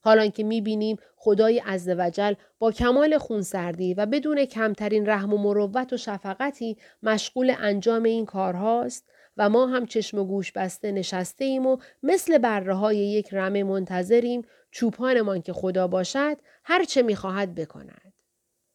حالان 0.00 0.30
که 0.30 0.44
می‌بینیم 0.44 0.96
خدای 1.16 1.58
عزوجل 1.58 2.34
با 2.58 2.72
کمال 2.72 3.18
خونسردی 3.18 3.94
و 3.94 4.06
بدون 4.06 4.44
کمترین 4.44 5.08
رحم 5.08 5.34
و 5.34 5.38
مروت 5.38 5.92
و 5.92 5.96
شفقتی 5.96 6.76
مشغول 7.02 7.54
انجام 7.58 8.02
این 8.02 8.26
کارهاست 8.26 9.04
و 9.36 9.48
ما 9.48 9.66
هم 9.66 9.86
چشم 9.86 10.18
و 10.18 10.24
گوش 10.24 10.52
بسته 10.52 10.92
نشسته 10.92 11.44
ایم 11.44 11.66
و 11.66 11.76
مثل 12.02 12.38
بره 12.38 12.74
های 12.74 12.96
یک 12.96 13.34
رمه 13.34 13.64
منتظریم 13.64 14.42
چوپانمان 14.70 15.42
که 15.42 15.52
خدا 15.52 15.88
باشد 15.88 16.36
هر 16.64 16.84
چه 16.84 17.02
می‌خواهد 17.02 17.54
بکند. 17.54 18.12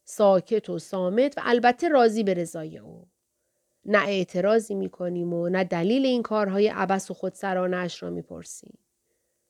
ساکت 0.04 0.70
و 0.70 0.80
سامت 0.80 1.38
و 1.38 1.42
البته 1.44 1.90
راضی 1.90 2.24
به 2.24 2.34
رضای 2.34 2.78
او. 2.78 3.08
نه 3.86 4.08
اعتراضی 4.08 4.76
می‌کنیم 4.76 5.34
و 5.34 5.50
نه 5.50 5.64
دلیل 5.64 6.06
این 6.06 6.24
کارهای 6.24 6.68
عبس 6.68 7.12
و 7.12 7.14
خودسرانش 7.14 8.04
را 8.04 8.10
می‌پرسیم. 8.10 8.78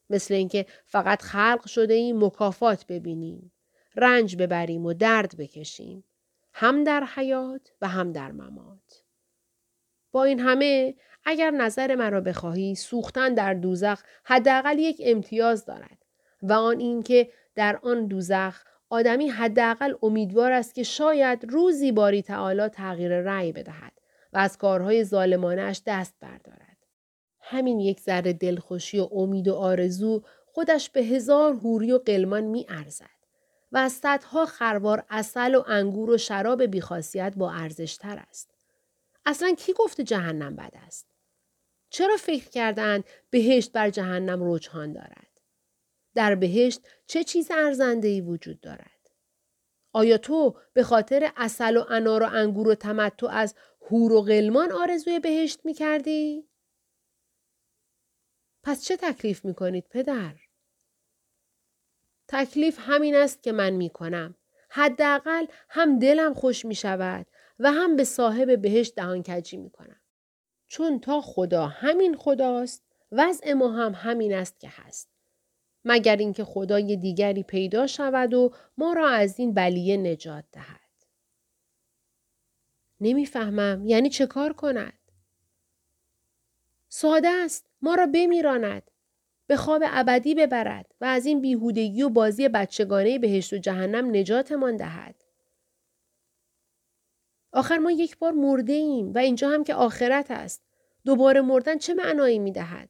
مثل 0.09 0.33
اینکه 0.33 0.65
فقط 0.85 1.21
خلق 1.21 1.67
شده 1.67 1.93
این 1.93 2.23
مکافات 2.23 2.85
ببینیم. 2.87 3.51
رنج 3.95 4.35
ببریم 4.35 4.85
و 4.85 4.93
درد 4.93 5.37
بکشیم. 5.37 6.03
هم 6.53 6.83
در 6.83 7.03
حیات 7.15 7.71
و 7.81 7.87
هم 7.87 8.11
در 8.11 8.31
ممات. 8.31 9.03
با 10.11 10.23
این 10.23 10.39
همه 10.39 10.95
اگر 11.25 11.51
نظر 11.51 11.95
مرا 11.95 12.21
بخواهی 12.21 12.75
سوختن 12.75 13.33
در 13.33 13.53
دوزخ 13.53 14.03
حداقل 14.23 14.79
یک 14.79 15.01
امتیاز 15.05 15.65
دارد 15.65 15.97
و 16.41 16.53
آن 16.53 16.79
اینکه 16.79 17.29
در 17.55 17.79
آن 17.83 18.07
دوزخ 18.07 18.63
آدمی 18.89 19.27
حداقل 19.27 19.93
امیدوار 20.03 20.51
است 20.51 20.75
که 20.75 20.83
شاید 20.83 21.45
روزی 21.49 21.91
باری 21.91 22.21
تعالی 22.21 22.67
تغییر 22.67 23.21
رأی 23.21 23.51
بدهد 23.51 23.93
و 24.33 24.37
از 24.37 24.57
کارهای 24.57 25.03
ظالمانش 25.03 25.81
دست 25.85 26.15
بردارد. 26.19 26.64
همین 27.47 27.79
یک 27.79 27.99
ذره 27.99 28.33
دلخوشی 28.33 28.99
و 28.99 29.09
امید 29.11 29.47
و 29.47 29.55
آرزو 29.55 30.23
خودش 30.45 30.89
به 30.89 31.01
هزار 31.01 31.53
هوری 31.53 31.91
و 31.91 31.97
قلمان 31.97 32.43
می 32.43 32.65
ارزد 32.69 33.15
و 33.71 33.77
از 33.77 33.91
صدها 33.91 34.45
خروار 34.45 35.05
اصل 35.09 35.55
و 35.55 35.63
انگور 35.67 36.09
و 36.09 36.17
شراب 36.17 36.63
بیخاصیت 36.63 37.33
با 37.37 37.51
ارزشتر 37.51 38.23
است. 38.29 38.49
اصلا 39.25 39.51
کی 39.51 39.73
گفته 39.73 40.03
جهنم 40.03 40.55
بد 40.55 40.73
است؟ 40.87 41.07
چرا 41.89 42.17
فکر 42.17 42.49
کردند 42.49 43.03
بهشت 43.29 43.71
بر 43.71 43.89
جهنم 43.89 44.53
رجحان 44.53 44.93
دارد؟ 44.93 45.27
در 46.15 46.35
بهشت 46.35 46.81
چه 47.07 47.23
چیز 47.23 47.51
ارزنده 47.51 48.07
ای 48.07 48.21
وجود 48.21 48.61
دارد؟ 48.61 49.11
آیا 49.93 50.17
تو 50.17 50.55
به 50.73 50.83
خاطر 50.83 51.31
اصل 51.37 51.77
و 51.77 51.85
انار 51.89 52.23
و 52.23 52.29
انگور 52.31 52.67
و 52.67 52.75
تمتع 52.75 53.27
از 53.27 53.55
هور 53.89 54.13
و 54.13 54.21
غلمان 54.21 54.71
آرزوی 54.71 55.19
بهشت 55.19 55.59
می 55.63 55.73
کردی؟ 55.73 56.47
پس 58.65 58.83
چه 58.83 58.97
تکلیف 58.97 59.45
می 59.45 59.53
کنید 59.53 59.85
پدر؟ 59.89 60.35
تکلیف 62.27 62.77
همین 62.79 63.15
است 63.15 63.43
که 63.43 63.51
من 63.51 63.69
می 63.69 63.89
کنم. 63.89 64.35
حداقل 64.69 65.45
هم 65.69 65.99
دلم 65.99 66.33
خوش 66.33 66.65
می 66.65 66.75
شود 66.75 67.25
و 67.59 67.71
هم 67.71 67.95
به 67.95 68.03
صاحب 68.03 68.61
بهشت 68.61 68.95
دهان 68.95 69.23
کجی 69.23 69.57
می 69.57 69.69
کنم. 69.69 69.99
چون 70.67 70.99
تا 70.99 71.21
خدا 71.21 71.67
همین 71.67 72.17
خداست 72.17 72.83
وضع 73.11 73.53
ما 73.53 73.71
هم 73.71 73.93
همین 73.93 74.33
است 74.33 74.59
که 74.59 74.69
هست. 74.71 75.09
مگر 75.85 76.15
اینکه 76.15 76.43
خدای 76.43 76.97
دیگری 76.97 77.43
پیدا 77.43 77.87
شود 77.87 78.33
و 78.33 78.53
ما 78.77 78.93
را 78.93 79.09
از 79.09 79.39
این 79.39 79.53
بلیه 79.53 79.97
نجات 79.97 80.45
دهد. 80.51 80.79
نمی‌فهمم 83.01 83.85
یعنی 83.85 84.09
چه 84.09 84.27
کار 84.27 84.53
کند؟ 84.53 84.99
ساده 86.89 87.29
است 87.29 87.69
ما 87.85 87.95
را 87.95 88.05
بمیراند 88.05 88.91
به 89.47 89.57
خواب 89.57 89.81
ابدی 89.85 90.35
ببرد 90.35 90.95
و 91.01 91.05
از 91.05 91.25
این 91.25 91.41
بیهودگی 91.41 92.03
و 92.03 92.09
بازی 92.09 92.49
بچگانه 92.49 93.19
بهشت 93.19 93.53
و 93.53 93.57
جهنم 93.57 94.15
نجاتمان 94.15 94.77
دهد. 94.77 95.15
آخر 97.51 97.77
ما 97.77 97.91
یک 97.91 98.17
بار 98.17 98.31
مرده 98.31 98.73
ایم 98.73 99.13
و 99.13 99.17
اینجا 99.17 99.49
هم 99.49 99.63
که 99.63 99.75
آخرت 99.75 100.31
است. 100.31 100.63
دوباره 101.05 101.41
مردن 101.41 101.77
چه 101.77 101.93
معنایی 101.93 102.39
می 102.39 102.51
دهد؟ 102.51 102.89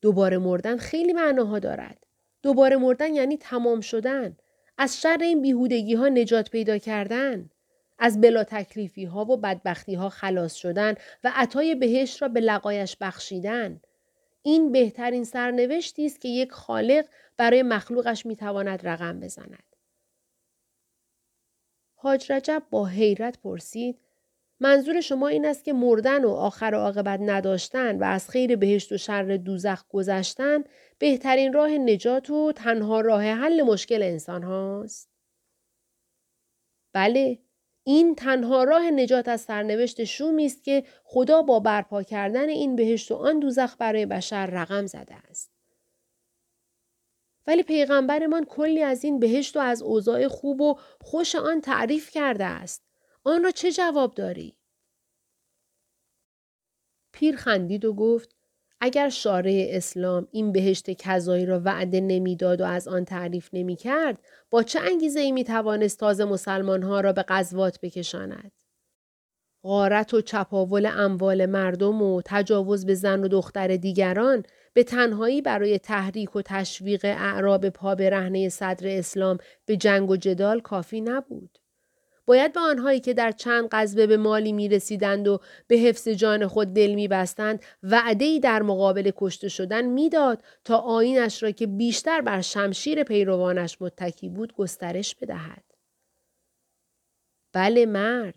دوباره 0.00 0.38
مردن 0.38 0.76
خیلی 0.76 1.12
معناها 1.12 1.58
دارد. 1.58 2.06
دوباره 2.42 2.76
مردن 2.76 3.14
یعنی 3.14 3.36
تمام 3.36 3.80
شدن. 3.80 4.36
از 4.78 5.00
شر 5.00 5.18
این 5.20 5.42
بیهودگی 5.42 5.94
ها 5.94 6.08
نجات 6.08 6.50
پیدا 6.50 6.78
کردن. 6.78 7.50
از 8.04 8.20
بلا 8.20 8.44
تکلیفی 8.44 9.04
ها 9.04 9.24
و 9.24 9.36
بدبختی 9.36 9.94
ها 9.94 10.08
خلاص 10.08 10.54
شدن 10.54 10.94
و 11.24 11.32
عطای 11.34 11.74
بهش 11.74 12.22
را 12.22 12.28
به 12.28 12.40
لقایش 12.40 12.96
بخشیدن. 13.00 13.80
این 14.42 14.72
بهترین 14.72 15.24
سرنوشتی 15.24 16.06
است 16.06 16.20
که 16.20 16.28
یک 16.28 16.52
خالق 16.52 17.04
برای 17.36 17.62
مخلوقش 17.62 18.26
می‌تواند 18.26 18.88
رقم 18.88 19.20
بزند. 19.20 19.76
حاج 21.94 22.32
رجب 22.32 22.62
با 22.70 22.86
حیرت 22.86 23.38
پرسید 23.38 23.98
منظور 24.60 25.00
شما 25.00 25.28
این 25.28 25.46
است 25.46 25.64
که 25.64 25.72
مردن 25.72 26.24
و 26.24 26.30
آخر 26.30 26.70
و 26.74 26.78
عاقبت 26.78 27.20
نداشتن 27.22 27.98
و 27.98 28.04
از 28.04 28.30
خیر 28.30 28.56
بهشت 28.56 28.92
و 28.92 28.96
شر 28.98 29.36
دوزخ 29.36 29.84
گذشتن 29.88 30.64
بهترین 30.98 31.52
راه 31.52 31.70
نجات 31.70 32.30
و 32.30 32.52
تنها 32.52 33.00
راه 33.00 33.24
حل 33.24 33.62
مشکل 33.62 34.02
انسان 34.02 34.42
هاست؟ 34.42 35.08
بله 36.92 37.38
این 37.84 38.14
تنها 38.14 38.64
راه 38.64 38.90
نجات 38.90 39.28
از 39.28 39.40
سرنوشت 39.40 40.04
شومی 40.04 40.46
است 40.46 40.64
که 40.64 40.84
خدا 41.04 41.42
با 41.42 41.60
برپا 41.60 42.02
کردن 42.02 42.48
این 42.48 42.76
بهشت 42.76 43.10
و 43.10 43.14
آن 43.14 43.38
دوزخ 43.38 43.76
برای 43.78 44.06
بشر 44.06 44.46
رقم 44.46 44.86
زده 44.86 45.14
است. 45.14 45.52
ولی 47.46 47.62
پیغمبرمان 47.62 48.44
کلی 48.44 48.82
از 48.82 49.04
این 49.04 49.18
بهشت 49.18 49.56
و 49.56 49.60
از 49.60 49.82
اوضاع 49.82 50.28
خوب 50.28 50.60
و 50.60 50.78
خوش 51.00 51.34
آن 51.34 51.60
تعریف 51.60 52.10
کرده 52.10 52.44
است. 52.44 52.84
آن 53.24 53.44
را 53.44 53.50
چه 53.50 53.72
جواب 53.72 54.14
داری؟ 54.14 54.56
پیر 57.12 57.36
خندید 57.36 57.84
و 57.84 57.94
گفت 57.94 58.36
اگر 58.84 59.08
شارع 59.08 59.66
اسلام 59.70 60.28
این 60.30 60.52
بهشت 60.52 60.90
کذایی 60.90 61.46
را 61.46 61.60
وعده 61.64 62.00
نمی‌داد 62.00 62.60
و 62.60 62.64
از 62.64 62.88
آن 62.88 63.04
تعریف 63.04 63.48
نمی 63.52 63.76
کرد 63.76 64.18
با 64.50 64.62
چه 64.62 64.80
انگیزه 64.80 65.20
ای 65.20 65.32
می 65.32 65.44
توانست 65.44 65.98
تازه 65.98 66.24
مسلمان 66.24 66.82
ها 66.82 67.00
را 67.00 67.12
به 67.12 67.22
قذوات 67.22 67.80
بکشاند؟ 67.80 68.52
غارت 69.64 70.14
و 70.14 70.20
چپاول 70.20 70.90
اموال 70.94 71.46
مردم 71.46 72.02
و 72.02 72.22
تجاوز 72.24 72.86
به 72.86 72.94
زن 72.94 73.24
و 73.24 73.28
دختر 73.28 73.76
دیگران 73.76 74.42
به 74.74 74.84
تنهایی 74.84 75.42
برای 75.42 75.78
تحریک 75.78 76.36
و 76.36 76.42
تشویق 76.42 77.04
اعراب 77.04 77.68
پا 77.68 77.94
به 77.94 78.10
رهنه 78.10 78.48
صدر 78.48 78.98
اسلام 78.98 79.38
به 79.66 79.76
جنگ 79.76 80.10
و 80.10 80.16
جدال 80.16 80.60
کافی 80.60 81.00
نبود. 81.00 81.61
باید 82.26 82.52
به 82.52 82.60
آنهایی 82.60 83.00
که 83.00 83.14
در 83.14 83.32
چند 83.32 83.68
قذبه 83.68 84.06
به 84.06 84.16
مالی 84.16 84.52
می 84.52 84.68
رسیدند 84.68 85.28
و 85.28 85.40
به 85.66 85.76
حفظ 85.76 86.08
جان 86.08 86.46
خود 86.46 86.74
دل 86.74 86.94
می 86.94 87.08
بستند 87.08 87.62
وعده 87.82 88.38
در 88.38 88.62
مقابل 88.62 89.10
کشته 89.16 89.48
شدن 89.48 89.84
می‌داد 89.84 90.42
تا 90.64 90.78
آینش 90.78 91.42
را 91.42 91.50
که 91.50 91.66
بیشتر 91.66 92.20
بر 92.20 92.40
شمشیر 92.40 93.02
پیروانش 93.02 93.76
متکی 93.80 94.28
بود 94.28 94.54
گسترش 94.54 95.14
بدهد. 95.14 95.64
بله 97.52 97.86
مرد 97.86 98.34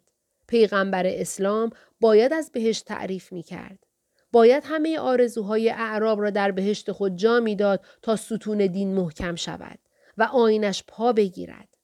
پیغمبر 0.47 1.05
اسلام 1.07 1.69
باید 1.99 2.33
از 2.33 2.51
بهشت 2.51 2.85
تعریف 2.85 3.31
می 3.31 3.43
کرد. 3.43 3.85
باید 4.31 4.63
همه 4.65 4.99
آرزوهای 4.99 5.69
اعراب 5.69 6.21
را 6.21 6.29
در 6.29 6.51
بهشت 6.51 6.91
خود 6.91 7.15
جا 7.15 7.39
می‌داد 7.39 7.85
تا 8.01 8.15
ستون 8.15 8.57
دین 8.57 8.95
محکم 8.95 9.35
شود 9.35 9.79
و 10.17 10.23
آینش 10.23 10.83
پا 10.87 11.13
بگیرد. 11.13 11.74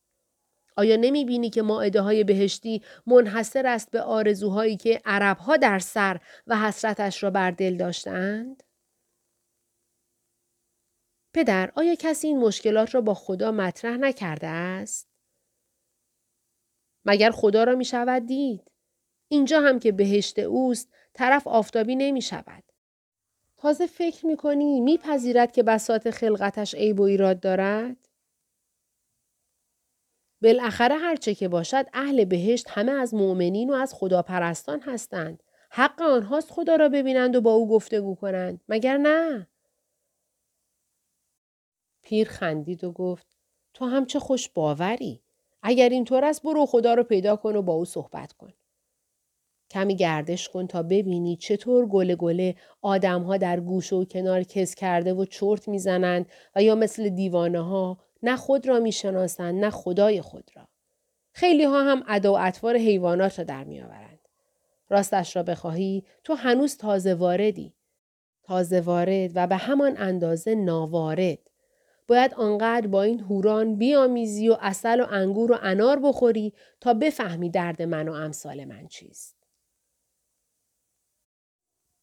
آیا 0.77 0.95
نمی 0.95 1.25
بینی 1.25 1.49
که 1.49 1.61
ماعده 1.61 2.01
های 2.01 2.23
بهشتی 2.23 2.81
منحصر 3.05 3.67
است 3.67 3.91
به 3.91 4.01
آرزوهایی 4.01 4.77
که 4.77 5.01
عربها 5.05 5.57
در 5.57 5.79
سر 5.79 6.19
و 6.47 6.57
حسرتش 6.57 7.23
را 7.23 7.29
بر 7.29 7.51
دل 7.51 7.77
داشتند؟ 7.77 8.63
پدر، 11.33 11.71
آیا 11.75 11.95
کسی 11.95 12.27
این 12.27 12.39
مشکلات 12.39 12.95
را 12.95 13.01
با 13.01 13.13
خدا 13.13 13.51
مطرح 13.51 13.97
نکرده 13.97 14.47
است؟ 14.47 15.07
مگر 17.05 17.31
خدا 17.31 17.63
را 17.63 17.75
می 17.75 17.85
شود 17.85 18.25
دید؟ 18.25 18.71
اینجا 19.27 19.61
هم 19.61 19.79
که 19.79 19.91
بهشت 19.91 20.39
اوست 20.39 20.89
طرف 21.13 21.47
آفتابی 21.47 21.95
نمی 21.95 22.21
شود. 22.21 22.63
تازه 23.57 23.87
فکر 23.87 24.25
می 24.25 24.37
کنی 24.37 24.79
می 24.79 24.97
پذیرد 24.97 25.51
که 25.51 25.63
بسات 25.63 26.11
خلقتش 26.11 26.75
عیب 26.75 26.99
و 26.99 27.03
ایراد 27.03 27.39
دارد؟ 27.39 28.10
بالاخره 30.41 30.95
هرچه 30.95 31.35
که 31.35 31.47
باشد 31.47 31.85
اهل 31.93 32.25
بهشت 32.25 32.65
همه 32.69 32.91
از 32.91 33.13
مؤمنین 33.13 33.69
و 33.69 33.73
از 33.73 33.93
خداپرستان 33.93 34.81
هستند. 34.81 35.43
حق 35.69 36.01
آنهاست 36.01 36.51
خدا 36.51 36.75
را 36.75 36.89
ببینند 36.89 37.35
و 37.35 37.41
با 37.41 37.53
او 37.53 37.69
گفتگو 37.69 38.15
کنند. 38.15 38.61
مگر 38.69 38.97
نه؟ 38.97 39.47
پیر 42.01 42.27
خندید 42.27 42.83
و 42.83 42.91
گفت 42.91 43.27
تو 43.73 43.85
هم 43.85 44.05
چه 44.05 44.19
خوش 44.19 44.49
باوری. 44.49 45.21
اگر 45.63 45.89
اینطور 45.89 46.25
است 46.25 46.43
برو 46.43 46.65
خدا 46.65 46.93
رو 46.93 47.03
پیدا 47.03 47.35
کن 47.35 47.55
و 47.55 47.61
با 47.61 47.73
او 47.73 47.85
صحبت 47.85 48.33
کن. 48.33 48.53
کمی 49.69 49.95
گردش 49.95 50.49
کن 50.49 50.67
تا 50.67 50.83
ببینی 50.83 51.35
چطور 51.35 51.85
گله 51.85 52.15
گله 52.15 52.55
آدمها 52.81 53.37
در 53.37 53.59
گوش 53.59 53.93
و 53.93 54.05
کنار 54.05 54.43
کس 54.43 54.75
کرده 54.75 55.13
و 55.13 55.25
چرت 55.25 55.67
می‌زنند 55.67 56.25
و 56.55 56.63
یا 56.63 56.75
مثل 56.75 57.09
دیوانه 57.09 57.61
ها 57.61 57.97
نه 58.23 58.35
خود 58.35 58.67
را 58.67 58.79
می‌شناسند 58.79 59.63
نه 59.63 59.69
خدای 59.69 60.21
خود 60.21 60.51
را. 60.55 60.67
خیلی 61.33 61.63
ها 61.63 61.83
هم 61.83 62.03
ادا 62.07 62.33
و 62.33 62.37
اطوار 62.39 62.77
حیوانات 62.77 63.39
را 63.39 63.45
در 63.45 63.63
میآورند. 63.63 64.19
راستش 64.89 65.35
را 65.35 65.43
بخواهی 65.43 66.05
تو 66.23 66.33
هنوز 66.33 66.77
تازه 66.77 67.13
واردی. 67.13 67.73
تازه 68.43 68.81
وارد 68.81 69.31
و 69.35 69.47
به 69.47 69.55
همان 69.55 69.97
اندازه 69.97 70.55
ناوارد. 70.55 71.39
باید 72.07 72.33
آنقدر 72.33 72.87
با 72.87 73.03
این 73.03 73.19
هوران 73.19 73.75
بیامیزی 73.75 74.49
و 74.49 74.57
اصل 74.61 75.01
و 75.01 75.05
انگور 75.09 75.51
و 75.51 75.57
انار 75.61 75.99
بخوری 75.99 76.53
تا 76.81 76.93
بفهمی 76.93 77.49
درد 77.49 77.81
من 77.81 78.07
و 78.07 78.13
امثال 78.13 78.65
من 78.65 78.87
چیست. 78.87 79.35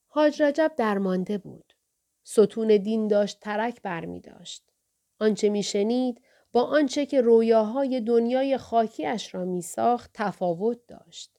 حاج 0.06 0.42
رجب 0.42 0.72
درمانده 0.76 1.38
بود. 1.38 1.74
ستون 2.24 2.76
دین 2.76 3.08
داشت 3.08 3.40
ترک 3.40 3.82
بر 3.82 4.04
می 4.04 4.20
داشت. 4.20 4.67
آنچه 5.18 5.48
می 5.48 5.62
شنید 5.62 6.20
با 6.52 6.62
آنچه 6.62 7.06
که 7.06 7.20
رویاهای 7.20 8.00
دنیای 8.00 8.58
خاکیش 8.58 9.34
را 9.34 9.44
می 9.44 9.62
ساخت 9.62 10.10
تفاوت 10.14 10.78
داشت. 10.88 11.30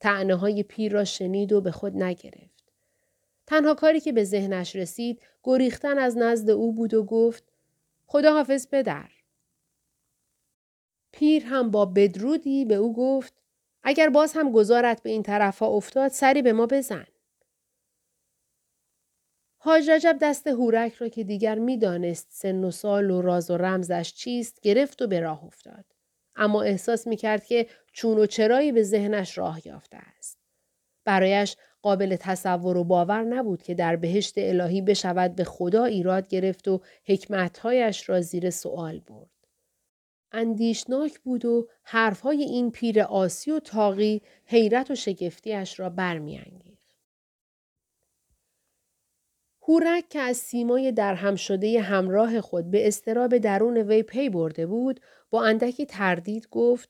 تعنه 0.00 0.34
های 0.34 0.62
پیر 0.62 0.92
را 0.92 1.04
شنید 1.04 1.52
و 1.52 1.60
به 1.60 1.70
خود 1.70 2.02
نگرفت. 2.02 2.72
تنها 3.46 3.74
کاری 3.74 4.00
که 4.00 4.12
به 4.12 4.24
ذهنش 4.24 4.76
رسید 4.76 5.22
گریختن 5.42 5.98
از 5.98 6.16
نزد 6.16 6.50
او 6.50 6.72
بود 6.72 6.94
و 6.94 7.04
گفت 7.04 7.44
خدا 8.06 8.32
حافظ 8.32 8.68
پدر. 8.68 9.08
پیر 11.12 11.44
هم 11.44 11.70
با 11.70 11.86
بدرودی 11.86 12.64
به 12.64 12.74
او 12.74 12.94
گفت 12.96 13.34
اگر 13.82 14.08
باز 14.08 14.32
هم 14.32 14.52
گذارت 14.52 15.02
به 15.02 15.10
این 15.10 15.22
طرفها 15.22 15.66
افتاد 15.66 16.10
سری 16.10 16.42
به 16.42 16.52
ما 16.52 16.66
بزن. 16.66 17.06
حاج 19.62 19.90
رجب 19.90 20.18
دست 20.20 20.46
هورک 20.46 20.94
را 20.94 21.08
که 21.08 21.24
دیگر 21.24 21.58
می‌دانست 21.58 22.28
سن 22.30 22.64
و 22.64 22.70
سال 22.70 23.10
و 23.10 23.22
راز 23.22 23.50
و 23.50 23.56
رمزش 23.56 24.12
چیست 24.14 24.60
گرفت 24.60 25.02
و 25.02 25.06
به 25.06 25.20
راه 25.20 25.44
افتاد. 25.44 25.84
اما 26.36 26.62
احساس 26.62 27.06
می 27.06 27.16
کرد 27.16 27.44
که 27.44 27.66
چون 27.92 28.18
و 28.18 28.26
چرایی 28.26 28.72
به 28.72 28.82
ذهنش 28.82 29.38
راه 29.38 29.66
یافته 29.66 29.96
است. 30.18 30.38
برایش 31.04 31.56
قابل 31.82 32.16
تصور 32.16 32.76
و 32.76 32.84
باور 32.84 33.24
نبود 33.24 33.62
که 33.62 33.74
در 33.74 33.96
بهشت 33.96 34.34
الهی 34.36 34.80
بشود 34.82 35.34
به 35.34 35.44
خدا 35.44 35.84
ایراد 35.84 36.28
گرفت 36.28 36.68
و 36.68 36.80
حکمتهایش 37.06 38.08
را 38.08 38.20
زیر 38.20 38.50
سوال 38.50 39.00
برد. 39.00 39.30
اندیشناک 40.32 41.18
بود 41.18 41.44
و 41.44 41.68
حرفهای 41.82 42.42
این 42.42 42.70
پیر 42.70 43.00
آسی 43.02 43.50
و 43.50 43.58
تاقی 43.58 44.22
حیرت 44.44 44.90
و 44.90 44.94
شگفتیش 44.94 45.80
را 45.80 45.90
برمیانگیخت. 45.90 46.69
هورک 49.70 50.08
که 50.08 50.20
از 50.20 50.36
سیمای 50.36 50.92
درهم 50.92 51.36
شده 51.36 51.80
همراه 51.80 52.40
خود 52.40 52.70
به 52.70 52.88
استراب 52.88 53.38
درون 53.38 53.76
وی 53.76 54.02
پی 54.02 54.28
برده 54.28 54.66
بود 54.66 55.00
با 55.30 55.44
اندکی 55.44 55.86
تردید 55.86 56.48
گفت 56.50 56.88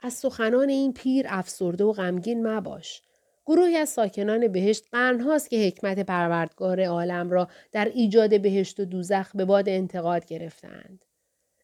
از 0.00 0.12
سخنان 0.12 0.68
این 0.68 0.92
پیر 0.92 1.26
افسرده 1.28 1.84
و 1.84 1.92
غمگین 1.92 2.46
مباش 2.46 3.02
گروهی 3.46 3.76
از 3.76 3.88
ساکنان 3.88 4.48
بهشت 4.48 4.84
قرنهاست 4.92 5.50
که 5.50 5.66
حکمت 5.66 5.98
پروردگار 5.98 6.84
عالم 6.84 7.30
را 7.30 7.48
در 7.72 7.84
ایجاد 7.84 8.40
بهشت 8.40 8.80
و 8.80 8.84
دوزخ 8.84 9.36
به 9.36 9.44
باد 9.44 9.68
انتقاد 9.68 10.26
گرفتند. 10.26 11.04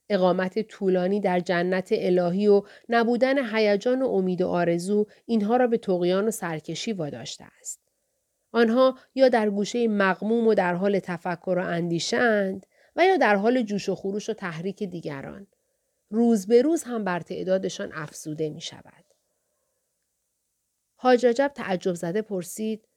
اقامت 0.08 0.62
طولانی 0.62 1.20
در 1.20 1.40
جنت 1.40 1.88
الهی 1.92 2.48
و 2.48 2.62
نبودن 2.88 3.56
هیجان 3.56 4.02
و 4.02 4.08
امید 4.08 4.42
و 4.42 4.48
آرزو 4.48 5.06
اینها 5.26 5.56
را 5.56 5.66
به 5.66 5.78
تقیان 5.78 6.28
و 6.28 6.30
سرکشی 6.30 6.92
واداشته 6.92 7.44
است. 7.60 7.88
آنها 8.52 8.98
یا 9.14 9.28
در 9.28 9.50
گوشه 9.50 9.88
مقموم 9.88 10.46
و 10.46 10.54
در 10.54 10.74
حال 10.74 10.98
تفکر 10.98 11.58
و 11.58 11.66
اندیشند 11.66 12.66
و 12.96 13.06
یا 13.06 13.16
در 13.16 13.37
حال 13.37 13.62
جوش 13.62 13.88
و 13.88 13.94
خروش 13.94 14.30
و 14.30 14.32
تحریک 14.32 14.82
دیگران. 14.82 15.46
روز 16.11 16.46
به 16.46 16.62
روز 16.62 16.82
هم 16.82 17.04
بر 17.04 17.20
تعدادشان 17.20 17.92
افزوده 17.94 18.50
می 18.50 18.61
شود. 18.61 19.04
حاج 20.96 21.26
رجب 21.26 21.52
تعجب 21.54 21.94
زده 21.94 22.22
پرسید 22.22 22.88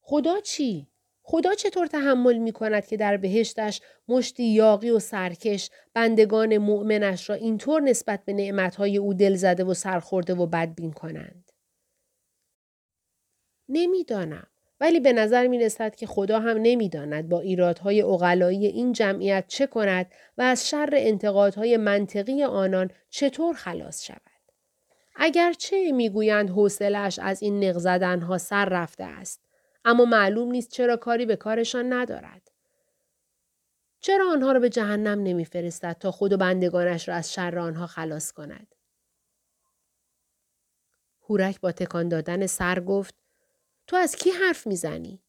خدا 0.00 0.40
چی؟ 0.40 0.88
خدا 1.22 1.54
چطور 1.54 1.86
تحمل 1.86 2.38
می 2.38 2.52
کند 2.52 2.86
که 2.86 2.96
در 2.96 3.16
بهشتش 3.16 3.80
مشتی 4.08 4.44
یاقی 4.44 4.90
و 4.90 4.98
سرکش 4.98 5.70
بندگان 5.94 6.58
مؤمنش 6.58 7.30
را 7.30 7.36
اینطور 7.36 7.82
نسبت 7.82 8.24
به 8.24 8.32
نعمتهای 8.32 8.96
او 8.96 9.14
دل 9.14 9.34
زده 9.34 9.64
و 9.64 9.74
سرخورده 9.74 10.34
و 10.34 10.46
بدبین 10.46 10.92
کنند؟ 10.92 11.52
نمی‌دانم. 13.68 14.46
ولی 14.84 15.00
به 15.00 15.12
نظر 15.12 15.46
می 15.46 15.58
رسد 15.58 15.96
که 15.96 16.06
خدا 16.06 16.40
هم 16.40 16.56
نمی‌داند 16.62 17.28
با 17.28 17.40
ایرادهای 17.40 18.02
اقلایی 18.02 18.66
این 18.66 18.92
جمعیت 18.92 19.44
چه 19.48 19.66
کند 19.66 20.06
و 20.38 20.42
از 20.42 20.68
شر 20.68 20.88
انتقادهای 20.92 21.76
منطقی 21.76 22.42
آنان 22.42 22.90
چطور 23.10 23.54
خلاص 23.54 24.04
شود. 24.04 24.20
اگرچه 25.16 25.92
می‌گویند 25.92 26.50
حوصلش 26.50 27.18
از 27.18 27.42
این 27.42 27.64
نق 27.64 28.36
سر 28.36 28.64
رفته 28.64 29.04
است 29.04 29.40
اما 29.84 30.04
معلوم 30.04 30.50
نیست 30.50 30.70
چرا 30.70 30.96
کاری 30.96 31.26
به 31.26 31.36
کارشان 31.36 31.92
ندارد. 31.92 32.50
چرا 34.00 34.30
آنها 34.30 34.52
را 34.52 34.60
به 34.60 34.68
جهنم 34.68 35.22
نمیفرستد 35.22 35.96
تا 36.00 36.10
خود 36.10 36.32
و 36.32 36.36
بندگانش 36.36 37.08
را 37.08 37.14
از 37.14 37.32
شر 37.32 37.58
آنها 37.58 37.86
خلاص 37.86 38.32
کند؟ 38.32 38.74
هورک 41.28 41.60
با 41.60 41.72
تکان 41.72 42.08
دادن 42.08 42.46
سر 42.46 42.80
گفت 42.80 43.23
تو 43.86 43.96
از 43.96 44.16
کی 44.16 44.30
حرف 44.30 44.66
می‌زنی؟ 44.66 45.22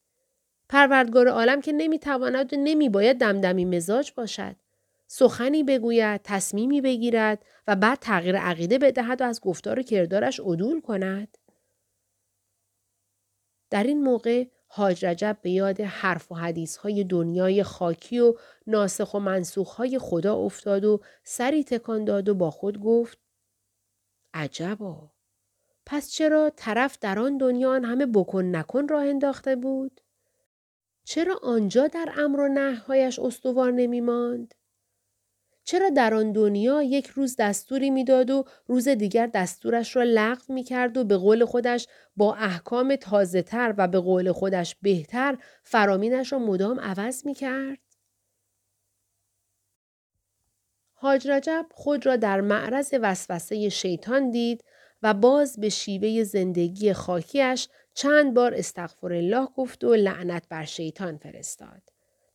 پروردگار 0.69 1.27
عالم 1.27 1.61
که 1.61 1.71
نمی‌تواند 1.71 2.53
و 2.53 2.55
نمیباید 2.57 3.17
دمدمی 3.17 3.65
مزاج 3.65 4.11
باشد. 4.15 4.55
سخنی 5.07 5.63
بگوید، 5.63 6.21
تصمیمی 6.23 6.81
بگیرد 6.81 7.45
و 7.67 7.75
بعد 7.75 7.99
تغییر 7.99 8.37
عقیده 8.37 8.77
بدهد 8.77 9.21
و 9.21 9.25
از 9.25 9.41
گفتار 9.41 9.79
و 9.79 9.83
کردارش 9.83 10.39
عدول 10.39 10.81
کند. 10.81 11.37
در 13.69 13.83
این 13.83 14.03
موقع 14.03 14.45
حاج 14.67 15.05
رجب 15.05 15.37
به 15.41 15.51
یاد 15.51 15.81
حرف 15.81 16.31
و 16.31 16.35
حدیث 16.35 16.77
های 16.77 17.03
دنیای 17.03 17.63
خاکی 17.63 18.19
و 18.19 18.33
ناسخ 18.67 19.13
و 19.13 19.19
منسوخ 19.19 19.73
های 19.73 19.99
خدا 19.99 20.35
افتاد 20.35 20.85
و 20.85 21.01
سری 21.23 21.63
تکان 21.63 22.05
داد 22.05 22.29
و 22.29 22.33
با 22.33 22.51
خود 22.51 22.79
گفت 22.79 23.17
عجبا 24.33 25.11
پس 25.85 26.09
چرا 26.09 26.51
طرف 26.55 26.97
در 27.01 27.19
آن 27.19 27.37
دنیا 27.37 27.73
همه 27.73 28.05
بکن 28.05 28.55
نکن 28.55 28.87
راه 28.87 29.03
انداخته 29.03 29.55
بود؟ 29.55 30.01
چرا 31.03 31.39
آنجا 31.43 31.87
در 31.87 32.13
امر 32.17 32.39
و 32.39 32.47
نههایش 32.47 33.19
استوار 33.19 33.71
نمی 33.71 34.01
ماند؟ 34.01 34.53
چرا 35.63 35.89
در 35.89 36.13
آن 36.13 36.31
دنیا 36.31 36.83
یک 36.83 37.07
روز 37.07 37.35
دستوری 37.39 37.89
می‌داد 37.89 38.29
و 38.29 38.45
روز 38.67 38.87
دیگر 38.87 39.27
دستورش 39.27 39.95
را 39.95 40.03
لغو 40.03 40.53
می 40.53 40.63
کرد 40.63 40.97
و 40.97 41.03
به 41.03 41.17
قول 41.17 41.45
خودش 41.45 41.87
با 42.15 42.35
احکام 42.35 42.95
تازه 42.95 43.41
تر 43.41 43.73
و 43.77 43.87
به 43.87 43.99
قول 43.99 44.31
خودش 44.31 44.75
بهتر 44.81 45.37
فرامینش 45.63 46.33
را 46.33 46.39
مدام 46.39 46.79
عوض 46.79 47.25
می 47.25 47.33
کرد؟ 47.33 47.79
حاج 50.93 51.27
رجب 51.27 51.65
خود 51.71 52.05
را 52.05 52.15
در 52.15 52.41
معرض 52.41 52.93
وسوسه 53.01 53.69
شیطان 53.69 54.31
دید 54.31 54.63
و 55.05 55.13
باز 55.13 55.59
به 55.59 55.69
شیوه 55.69 56.23
زندگی 56.23 56.93
خاکیش 56.93 57.67
چند 57.93 58.33
بار 58.33 58.53
استغفر 58.53 59.13
الله 59.13 59.47
گفت 59.55 59.83
و 59.83 59.95
لعنت 59.95 60.43
بر 60.49 60.65
شیطان 60.65 61.17
فرستاد. 61.17 61.81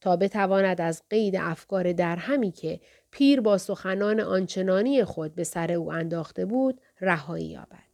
تا 0.01 0.17
بتواند 0.17 0.81
از 0.81 1.03
قید 1.11 1.37
افکار 1.37 1.93
درهمی 1.93 2.53
که 2.53 2.81
پیر 3.11 3.41
با 3.41 3.59
سخنان 3.59 4.21
آنچنانی 4.21 5.05
خود 5.05 5.35
به 5.35 5.45
سر 5.45 5.73
او 5.73 5.93
انداخته 5.93 6.45
بود 6.45 6.81
رهایی 7.01 7.47
یابد. 7.47 7.91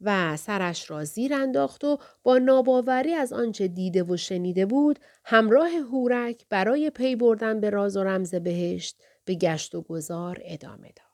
و 0.00 0.36
سرش 0.36 0.90
را 0.90 1.04
زیر 1.04 1.34
انداخت 1.34 1.84
و 1.84 1.98
با 2.22 2.38
ناباوری 2.38 3.14
از 3.14 3.32
آنچه 3.32 3.68
دیده 3.68 4.02
و 4.02 4.16
شنیده 4.16 4.66
بود 4.66 4.98
همراه 5.24 5.70
هورک 5.70 6.46
برای 6.48 6.90
پی 6.90 7.16
بردن 7.16 7.60
به 7.60 7.70
راز 7.70 7.96
و 7.96 8.04
رمز 8.04 8.34
بهشت 8.34 8.96
به 9.24 9.34
گشت 9.34 9.74
و 9.74 9.82
گذار 9.82 10.38
ادامه 10.44 10.88
داد. 10.88 11.11